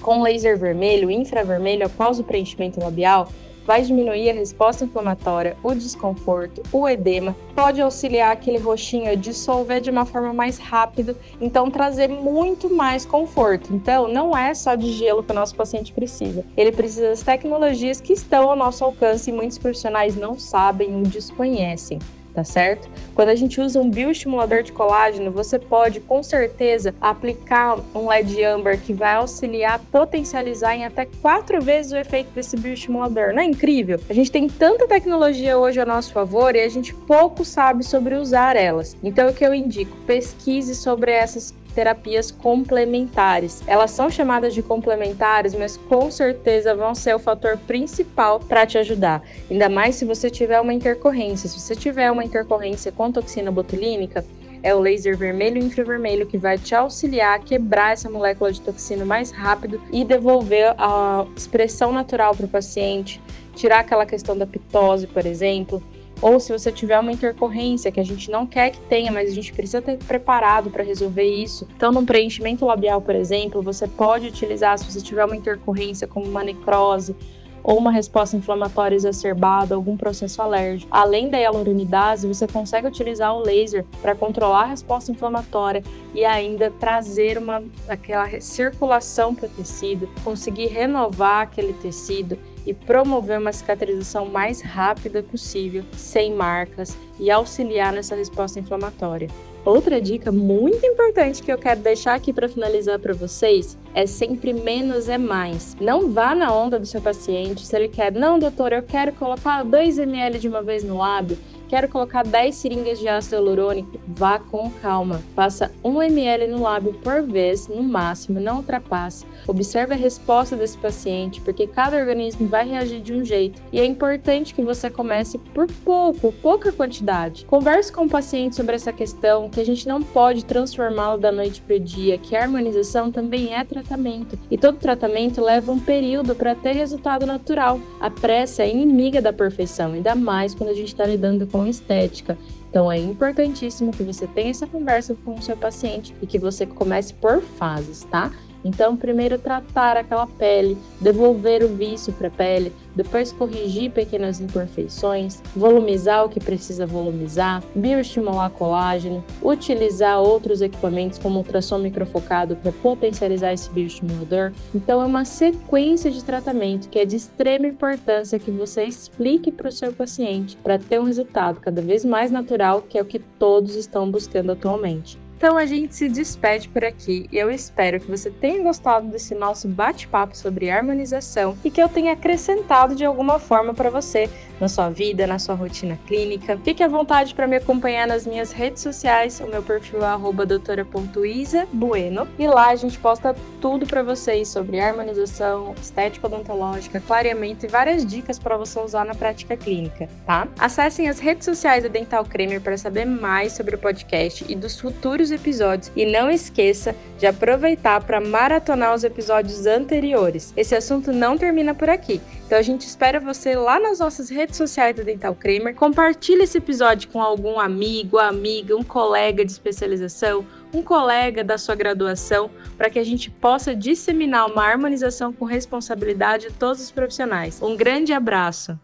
com 0.00 0.22
laser 0.22 0.58
vermelho, 0.58 1.10
infravermelho 1.10 1.86
após 1.86 2.18
o 2.18 2.24
preenchimento 2.24 2.80
labial 2.80 3.28
vai 3.68 3.82
diminuir 3.82 4.30
a 4.30 4.32
resposta 4.32 4.86
inflamatória, 4.86 5.54
o 5.62 5.74
desconforto, 5.74 6.62
o 6.72 6.88
edema, 6.88 7.36
pode 7.54 7.82
auxiliar 7.82 8.32
aquele 8.32 8.56
roxinho 8.56 9.10
a 9.10 9.14
dissolver 9.14 9.82
de 9.82 9.90
uma 9.90 10.06
forma 10.06 10.32
mais 10.32 10.56
rápida, 10.56 11.14
então 11.38 11.70
trazer 11.70 12.08
muito 12.08 12.74
mais 12.74 13.04
conforto. 13.04 13.74
Então, 13.74 14.08
não 14.08 14.34
é 14.34 14.54
só 14.54 14.74
de 14.74 14.90
gelo 14.92 15.22
que 15.22 15.32
o 15.32 15.34
nosso 15.34 15.54
paciente 15.54 15.92
precisa. 15.92 16.46
Ele 16.56 16.72
precisa 16.72 17.10
das 17.10 17.22
tecnologias 17.22 18.00
que 18.00 18.14
estão 18.14 18.48
ao 18.48 18.56
nosso 18.56 18.82
alcance 18.82 19.28
e 19.28 19.34
muitos 19.34 19.58
profissionais 19.58 20.16
não 20.16 20.38
sabem 20.38 20.96
ou 20.96 21.02
desconhecem 21.02 21.98
tá 22.34 22.44
certo? 22.44 22.88
Quando 23.14 23.30
a 23.30 23.34
gente 23.34 23.60
usa 23.60 23.80
um 23.80 23.90
bioestimulador 23.90 24.62
de 24.62 24.72
colágeno, 24.72 25.30
você 25.30 25.58
pode 25.58 26.00
com 26.00 26.22
certeza 26.22 26.94
aplicar 27.00 27.78
um 27.94 28.08
LED 28.08 28.44
âmbar 28.44 28.78
que 28.78 28.92
vai 28.92 29.14
auxiliar, 29.14 29.80
potencializar 29.90 30.76
em 30.76 30.84
até 30.84 31.06
quatro 31.20 31.60
vezes 31.60 31.92
o 31.92 31.96
efeito 31.96 32.30
desse 32.30 32.56
bioestimulador. 32.56 33.32
Não 33.32 33.42
é 33.42 33.44
incrível? 33.44 34.00
A 34.08 34.12
gente 34.12 34.30
tem 34.30 34.48
tanta 34.48 34.86
tecnologia 34.86 35.58
hoje 35.58 35.80
a 35.80 35.86
nosso 35.86 36.12
favor 36.12 36.54
e 36.54 36.60
a 36.60 36.68
gente 36.68 36.94
pouco 36.94 37.44
sabe 37.44 37.84
sobre 37.84 38.14
usar 38.14 38.56
elas. 38.56 38.96
Então, 39.02 39.28
o 39.28 39.34
que 39.34 39.44
eu 39.44 39.54
indico? 39.54 39.96
Pesquise 40.06 40.74
sobre 40.74 41.10
essas 41.12 41.54
terapias 41.74 42.30
complementares. 42.30 43.62
Elas 43.66 43.90
são 43.90 44.10
chamadas 44.10 44.54
de 44.54 44.62
complementares, 44.62 45.54
mas 45.54 45.76
com 45.76 46.10
certeza 46.10 46.74
vão 46.74 46.94
ser 46.94 47.14
o 47.14 47.18
fator 47.18 47.56
principal 47.58 48.40
para 48.40 48.66
te 48.66 48.78
ajudar. 48.78 49.22
Ainda 49.50 49.68
mais 49.68 49.96
se 49.96 50.04
você 50.04 50.30
tiver 50.30 50.60
uma 50.60 50.74
intercorrência. 50.74 51.48
Se 51.48 51.58
você 51.58 51.74
tiver 51.74 52.10
uma 52.10 52.24
intercorrência 52.24 52.90
com 52.92 53.12
toxina 53.12 53.50
botulínica, 53.50 54.24
é 54.62 54.74
o 54.74 54.80
laser 54.80 55.16
vermelho 55.16 55.58
e 55.58 55.64
infravermelho 55.64 56.26
que 56.26 56.36
vai 56.36 56.58
te 56.58 56.74
auxiliar 56.74 57.36
a 57.36 57.38
quebrar 57.38 57.92
essa 57.92 58.10
molécula 58.10 58.52
de 58.52 58.60
toxina 58.60 59.04
mais 59.04 59.30
rápido 59.30 59.80
e 59.92 60.04
devolver 60.04 60.74
a 60.76 61.24
expressão 61.36 61.92
natural 61.92 62.34
para 62.34 62.46
o 62.46 62.48
paciente, 62.48 63.20
tirar 63.54 63.80
aquela 63.80 64.06
questão 64.06 64.36
da 64.36 64.46
pitose, 64.46 65.06
por 65.06 65.24
exemplo, 65.26 65.82
ou 66.20 66.40
se 66.40 66.52
você 66.52 66.70
tiver 66.72 66.98
uma 66.98 67.12
intercorrência 67.12 67.90
que 67.92 68.00
a 68.00 68.04
gente 68.04 68.30
não 68.30 68.46
quer 68.46 68.70
que 68.70 68.80
tenha, 68.82 69.12
mas 69.12 69.30
a 69.30 69.34
gente 69.34 69.52
precisa 69.52 69.80
ter 69.80 69.98
preparado 69.98 70.70
para 70.70 70.82
resolver 70.82 71.24
isso. 71.24 71.66
Então, 71.76 71.92
no 71.92 72.04
preenchimento 72.04 72.64
labial, 72.64 73.00
por 73.00 73.14
exemplo, 73.14 73.62
você 73.62 73.86
pode 73.86 74.26
utilizar, 74.26 74.78
se 74.78 74.84
você 74.84 75.00
tiver 75.00 75.24
uma 75.24 75.36
intercorrência 75.36 76.06
como 76.06 76.26
uma 76.26 76.42
necrose, 76.42 77.14
ou 77.62 77.78
uma 77.78 77.90
resposta 77.90 78.36
inflamatória 78.36 78.96
exacerbada, 78.96 79.74
algum 79.74 79.96
processo 79.96 80.40
alérgico. 80.40 80.90
Além 80.90 81.28
da 81.28 81.38
hialuronidase, 81.38 82.26
você 82.26 82.46
consegue 82.46 82.86
utilizar 82.86 83.34
o 83.34 83.40
laser 83.40 83.84
para 84.00 84.14
controlar 84.14 84.62
a 84.62 84.66
resposta 84.66 85.12
inflamatória 85.12 85.82
e 86.14 86.24
ainda 86.24 86.70
trazer 86.70 87.38
uma 87.38 87.62
aquela 87.88 88.40
circulação 88.40 89.34
para 89.34 89.46
o 89.46 89.50
tecido, 89.50 90.08
conseguir 90.24 90.66
renovar 90.66 91.42
aquele 91.42 91.72
tecido 91.72 92.38
e 92.66 92.74
promover 92.74 93.38
uma 93.38 93.52
cicatrização 93.52 94.26
mais 94.26 94.60
rápida 94.60 95.22
possível, 95.22 95.84
sem 95.96 96.34
marcas 96.34 96.96
e 97.18 97.30
auxiliar 97.30 97.92
nessa 97.92 98.14
resposta 98.14 98.60
inflamatória. 98.60 99.28
Outra 99.68 100.00
dica 100.00 100.32
muito 100.32 100.86
importante 100.86 101.42
que 101.42 101.52
eu 101.52 101.58
quero 101.58 101.80
deixar 101.80 102.14
aqui 102.14 102.32
para 102.32 102.48
finalizar 102.48 102.98
para 102.98 103.12
vocês 103.12 103.76
é 103.94 104.06
sempre 104.06 104.54
menos 104.54 105.10
é 105.10 105.18
mais. 105.18 105.76
Não 105.78 106.10
vá 106.10 106.34
na 106.34 106.50
onda 106.50 106.78
do 106.78 106.86
seu 106.86 107.02
paciente 107.02 107.66
se 107.66 107.76
ele 107.76 107.86
quer, 107.86 108.10
não, 108.10 108.38
doutor, 108.38 108.72
eu 108.72 108.82
quero 108.82 109.12
colocar 109.12 109.62
2 109.62 109.98
ml 109.98 110.38
de 110.38 110.48
uma 110.48 110.62
vez 110.62 110.82
no 110.82 110.96
lábio 110.96 111.36
Quero 111.68 111.86
colocar 111.86 112.24
10 112.24 112.54
seringas 112.54 112.98
de 112.98 113.06
ácido 113.06 113.36
hialurônico? 113.36 114.00
Vá 114.08 114.38
com 114.38 114.70
calma. 114.70 115.20
Faça 115.36 115.70
1 115.84 116.02
ml 116.04 116.46
no 116.46 116.62
lábio 116.62 116.94
por 116.94 117.22
vez, 117.22 117.68
no 117.68 117.82
máximo, 117.82 118.40
não 118.40 118.56
ultrapasse. 118.56 119.26
Observe 119.46 119.92
a 119.92 119.96
resposta 119.96 120.56
desse 120.56 120.78
paciente, 120.78 121.42
porque 121.42 121.66
cada 121.66 121.98
organismo 121.98 122.48
vai 122.48 122.66
reagir 122.66 123.00
de 123.00 123.12
um 123.12 123.22
jeito. 123.22 123.60
E 123.70 123.78
é 123.78 123.84
importante 123.84 124.54
que 124.54 124.62
você 124.62 124.88
comece 124.88 125.36
por 125.36 125.66
pouco, 125.84 126.32
pouca 126.32 126.72
quantidade. 126.72 127.44
Converse 127.44 127.92
com 127.92 128.06
o 128.06 128.08
paciente 128.08 128.56
sobre 128.56 128.74
essa 128.74 128.92
questão, 128.92 129.50
que 129.50 129.60
a 129.60 129.64
gente 129.64 129.86
não 129.86 130.02
pode 130.02 130.46
transformá-lo 130.46 131.20
da 131.20 131.30
noite 131.30 131.60
para 131.60 131.76
o 131.76 131.80
dia, 131.80 132.16
que 132.16 132.34
a 132.34 132.44
harmonização 132.44 133.12
também 133.12 133.54
é 133.54 133.62
tratamento. 133.62 134.38
E 134.50 134.56
todo 134.56 134.78
tratamento 134.78 135.42
leva 135.42 135.70
um 135.70 135.78
período 135.78 136.34
para 136.34 136.54
ter 136.54 136.72
resultado 136.72 137.26
natural. 137.26 137.78
A 138.00 138.08
pressa 138.08 138.62
é 138.62 138.70
inimiga 138.70 139.20
da 139.20 139.34
perfeição, 139.34 139.92
ainda 139.92 140.14
mais 140.14 140.54
quando 140.54 140.70
a 140.70 140.74
gente 140.74 140.88
está 140.88 141.04
lidando 141.04 141.46
com 141.46 141.57
com 141.58 141.66
estética. 141.66 142.38
Então 142.70 142.90
é 142.92 142.98
importantíssimo 142.98 143.90
que 143.90 144.04
você 144.04 144.28
tenha 144.28 144.50
essa 144.50 144.66
conversa 144.66 145.16
com 145.24 145.34
o 145.34 145.42
seu 145.42 145.56
paciente 145.56 146.14
e 146.22 146.26
que 146.26 146.38
você 146.38 146.64
comece 146.64 147.12
por 147.14 147.40
fases, 147.40 148.04
tá? 148.04 148.30
Então, 148.64 148.96
primeiro 148.96 149.38
tratar 149.38 149.96
aquela 149.96 150.26
pele, 150.26 150.76
devolver 151.00 151.62
o 151.62 151.68
vício 151.68 152.12
para 152.12 152.28
a 152.28 152.30
pele, 152.30 152.72
depois 152.94 153.32
corrigir 153.32 153.90
pequenas 153.92 154.40
imperfeições, 154.40 155.40
volumizar 155.54 156.24
o 156.24 156.28
que 156.28 156.40
precisa 156.40 156.86
volumizar, 156.86 157.62
bioestimular 157.74 158.50
colágeno, 158.50 159.24
utilizar 159.42 160.20
outros 160.20 160.60
equipamentos 160.60 161.18
como 161.18 161.38
ultrassom 161.38 161.78
microfocado 161.78 162.56
para 162.56 162.72
potencializar 162.72 163.52
esse 163.52 163.70
bioestimulador. 163.70 164.52
Então, 164.74 165.00
é 165.00 165.06
uma 165.06 165.24
sequência 165.24 166.10
de 166.10 166.24
tratamento 166.24 166.88
que 166.88 166.98
é 166.98 167.04
de 167.04 167.16
extrema 167.16 167.66
importância 167.66 168.38
que 168.38 168.50
você 168.50 168.84
explique 168.84 169.52
para 169.52 169.68
o 169.68 169.72
seu 169.72 169.92
paciente 169.92 170.56
para 170.56 170.78
ter 170.78 171.00
um 171.00 171.04
resultado 171.04 171.60
cada 171.60 171.80
vez 171.80 172.04
mais 172.04 172.30
natural, 172.30 172.82
que 172.82 172.98
é 172.98 173.02
o 173.02 173.04
que 173.04 173.18
todos 173.18 173.76
estão 173.76 174.10
buscando 174.10 174.52
atualmente. 174.52 175.18
Então 175.38 175.56
a 175.56 175.64
gente 175.64 175.94
se 175.94 176.08
despede 176.08 176.68
por 176.68 176.84
aqui 176.84 177.28
eu 177.32 177.48
espero 177.48 178.00
que 178.00 178.10
você 178.10 178.28
tenha 178.28 178.60
gostado 178.60 179.06
desse 179.06 179.36
nosso 179.36 179.68
bate-papo 179.68 180.36
sobre 180.36 180.68
harmonização 180.68 181.56
e 181.64 181.70
que 181.70 181.80
eu 181.80 181.88
tenha 181.88 182.12
acrescentado 182.12 182.96
de 182.96 183.04
alguma 183.04 183.38
forma 183.38 183.72
para 183.72 183.88
você 183.88 184.28
na 184.60 184.68
sua 184.68 184.90
vida, 184.90 185.24
na 185.28 185.38
sua 185.38 185.54
rotina 185.54 185.96
clínica. 186.08 186.58
Fique 186.64 186.82
à 186.82 186.88
vontade 186.88 187.34
para 187.36 187.46
me 187.46 187.54
acompanhar 187.54 188.08
nas 188.08 188.26
minhas 188.26 188.50
redes 188.50 188.82
sociais. 188.82 189.38
O 189.38 189.46
meu 189.46 189.62
perfil 189.62 190.00
é 190.04 190.18
doutora.isabueno 190.46 192.26
e 192.36 192.48
lá 192.48 192.70
a 192.70 192.76
gente 192.76 192.98
posta 192.98 193.36
tudo 193.60 193.86
para 193.86 194.02
vocês 194.02 194.48
sobre 194.48 194.80
harmonização, 194.80 195.72
estética 195.80 196.26
odontológica, 196.26 197.00
clareamento 197.00 197.64
e 197.64 197.68
várias 197.68 198.04
dicas 198.04 198.40
para 198.40 198.56
você 198.56 198.80
usar 198.80 199.04
na 199.04 199.14
prática 199.14 199.56
clínica, 199.56 200.08
tá? 200.26 200.48
Acessem 200.58 201.08
as 201.08 201.20
redes 201.20 201.44
sociais 201.44 201.84
da 201.84 201.88
Dental 201.88 202.24
Creamer 202.24 202.60
para 202.60 202.76
saber 202.76 203.04
mais 203.04 203.52
sobre 203.52 203.76
o 203.76 203.78
podcast 203.78 204.44
e 204.48 204.56
dos 204.56 204.80
futuros 204.80 205.27
os 205.28 205.32
episódios 205.32 205.92
e 205.94 206.04
não 206.06 206.30
esqueça 206.30 206.94
de 207.18 207.26
aproveitar 207.26 208.02
para 208.02 208.20
maratonar 208.20 208.94
os 208.94 209.04
episódios 209.04 209.66
anteriores. 209.66 210.52
Esse 210.56 210.74
assunto 210.74 211.12
não 211.12 211.36
termina 211.36 211.74
por 211.74 211.90
aqui. 211.90 212.20
Então 212.46 212.58
a 212.58 212.62
gente 212.62 212.82
espera 212.82 213.20
você 213.20 213.54
lá 213.54 213.78
nas 213.78 213.98
nossas 213.98 214.30
redes 214.30 214.56
sociais 214.56 214.96
da 214.96 215.02
Dental 215.02 215.34
Kramer. 215.34 215.74
Compartilhe 215.74 216.42
esse 216.42 216.58
episódio 216.58 217.08
com 217.10 217.20
algum 217.20 217.60
amigo, 217.60 218.18
amiga, 218.18 218.76
um 218.76 218.82
colega 218.82 219.44
de 219.44 219.52
especialização, 219.52 220.46
um 220.72 220.82
colega 220.82 221.44
da 221.44 221.58
sua 221.58 221.74
graduação, 221.74 222.50
para 222.76 222.88
que 222.88 222.98
a 222.98 223.04
gente 223.04 223.30
possa 223.30 223.74
disseminar 223.74 224.46
uma 224.46 224.64
harmonização 224.64 225.32
com 225.32 225.44
responsabilidade 225.44 226.48
de 226.48 226.54
todos 226.54 226.82
os 226.82 226.90
profissionais. 226.90 227.60
Um 227.62 227.76
grande 227.76 228.12
abraço! 228.12 228.78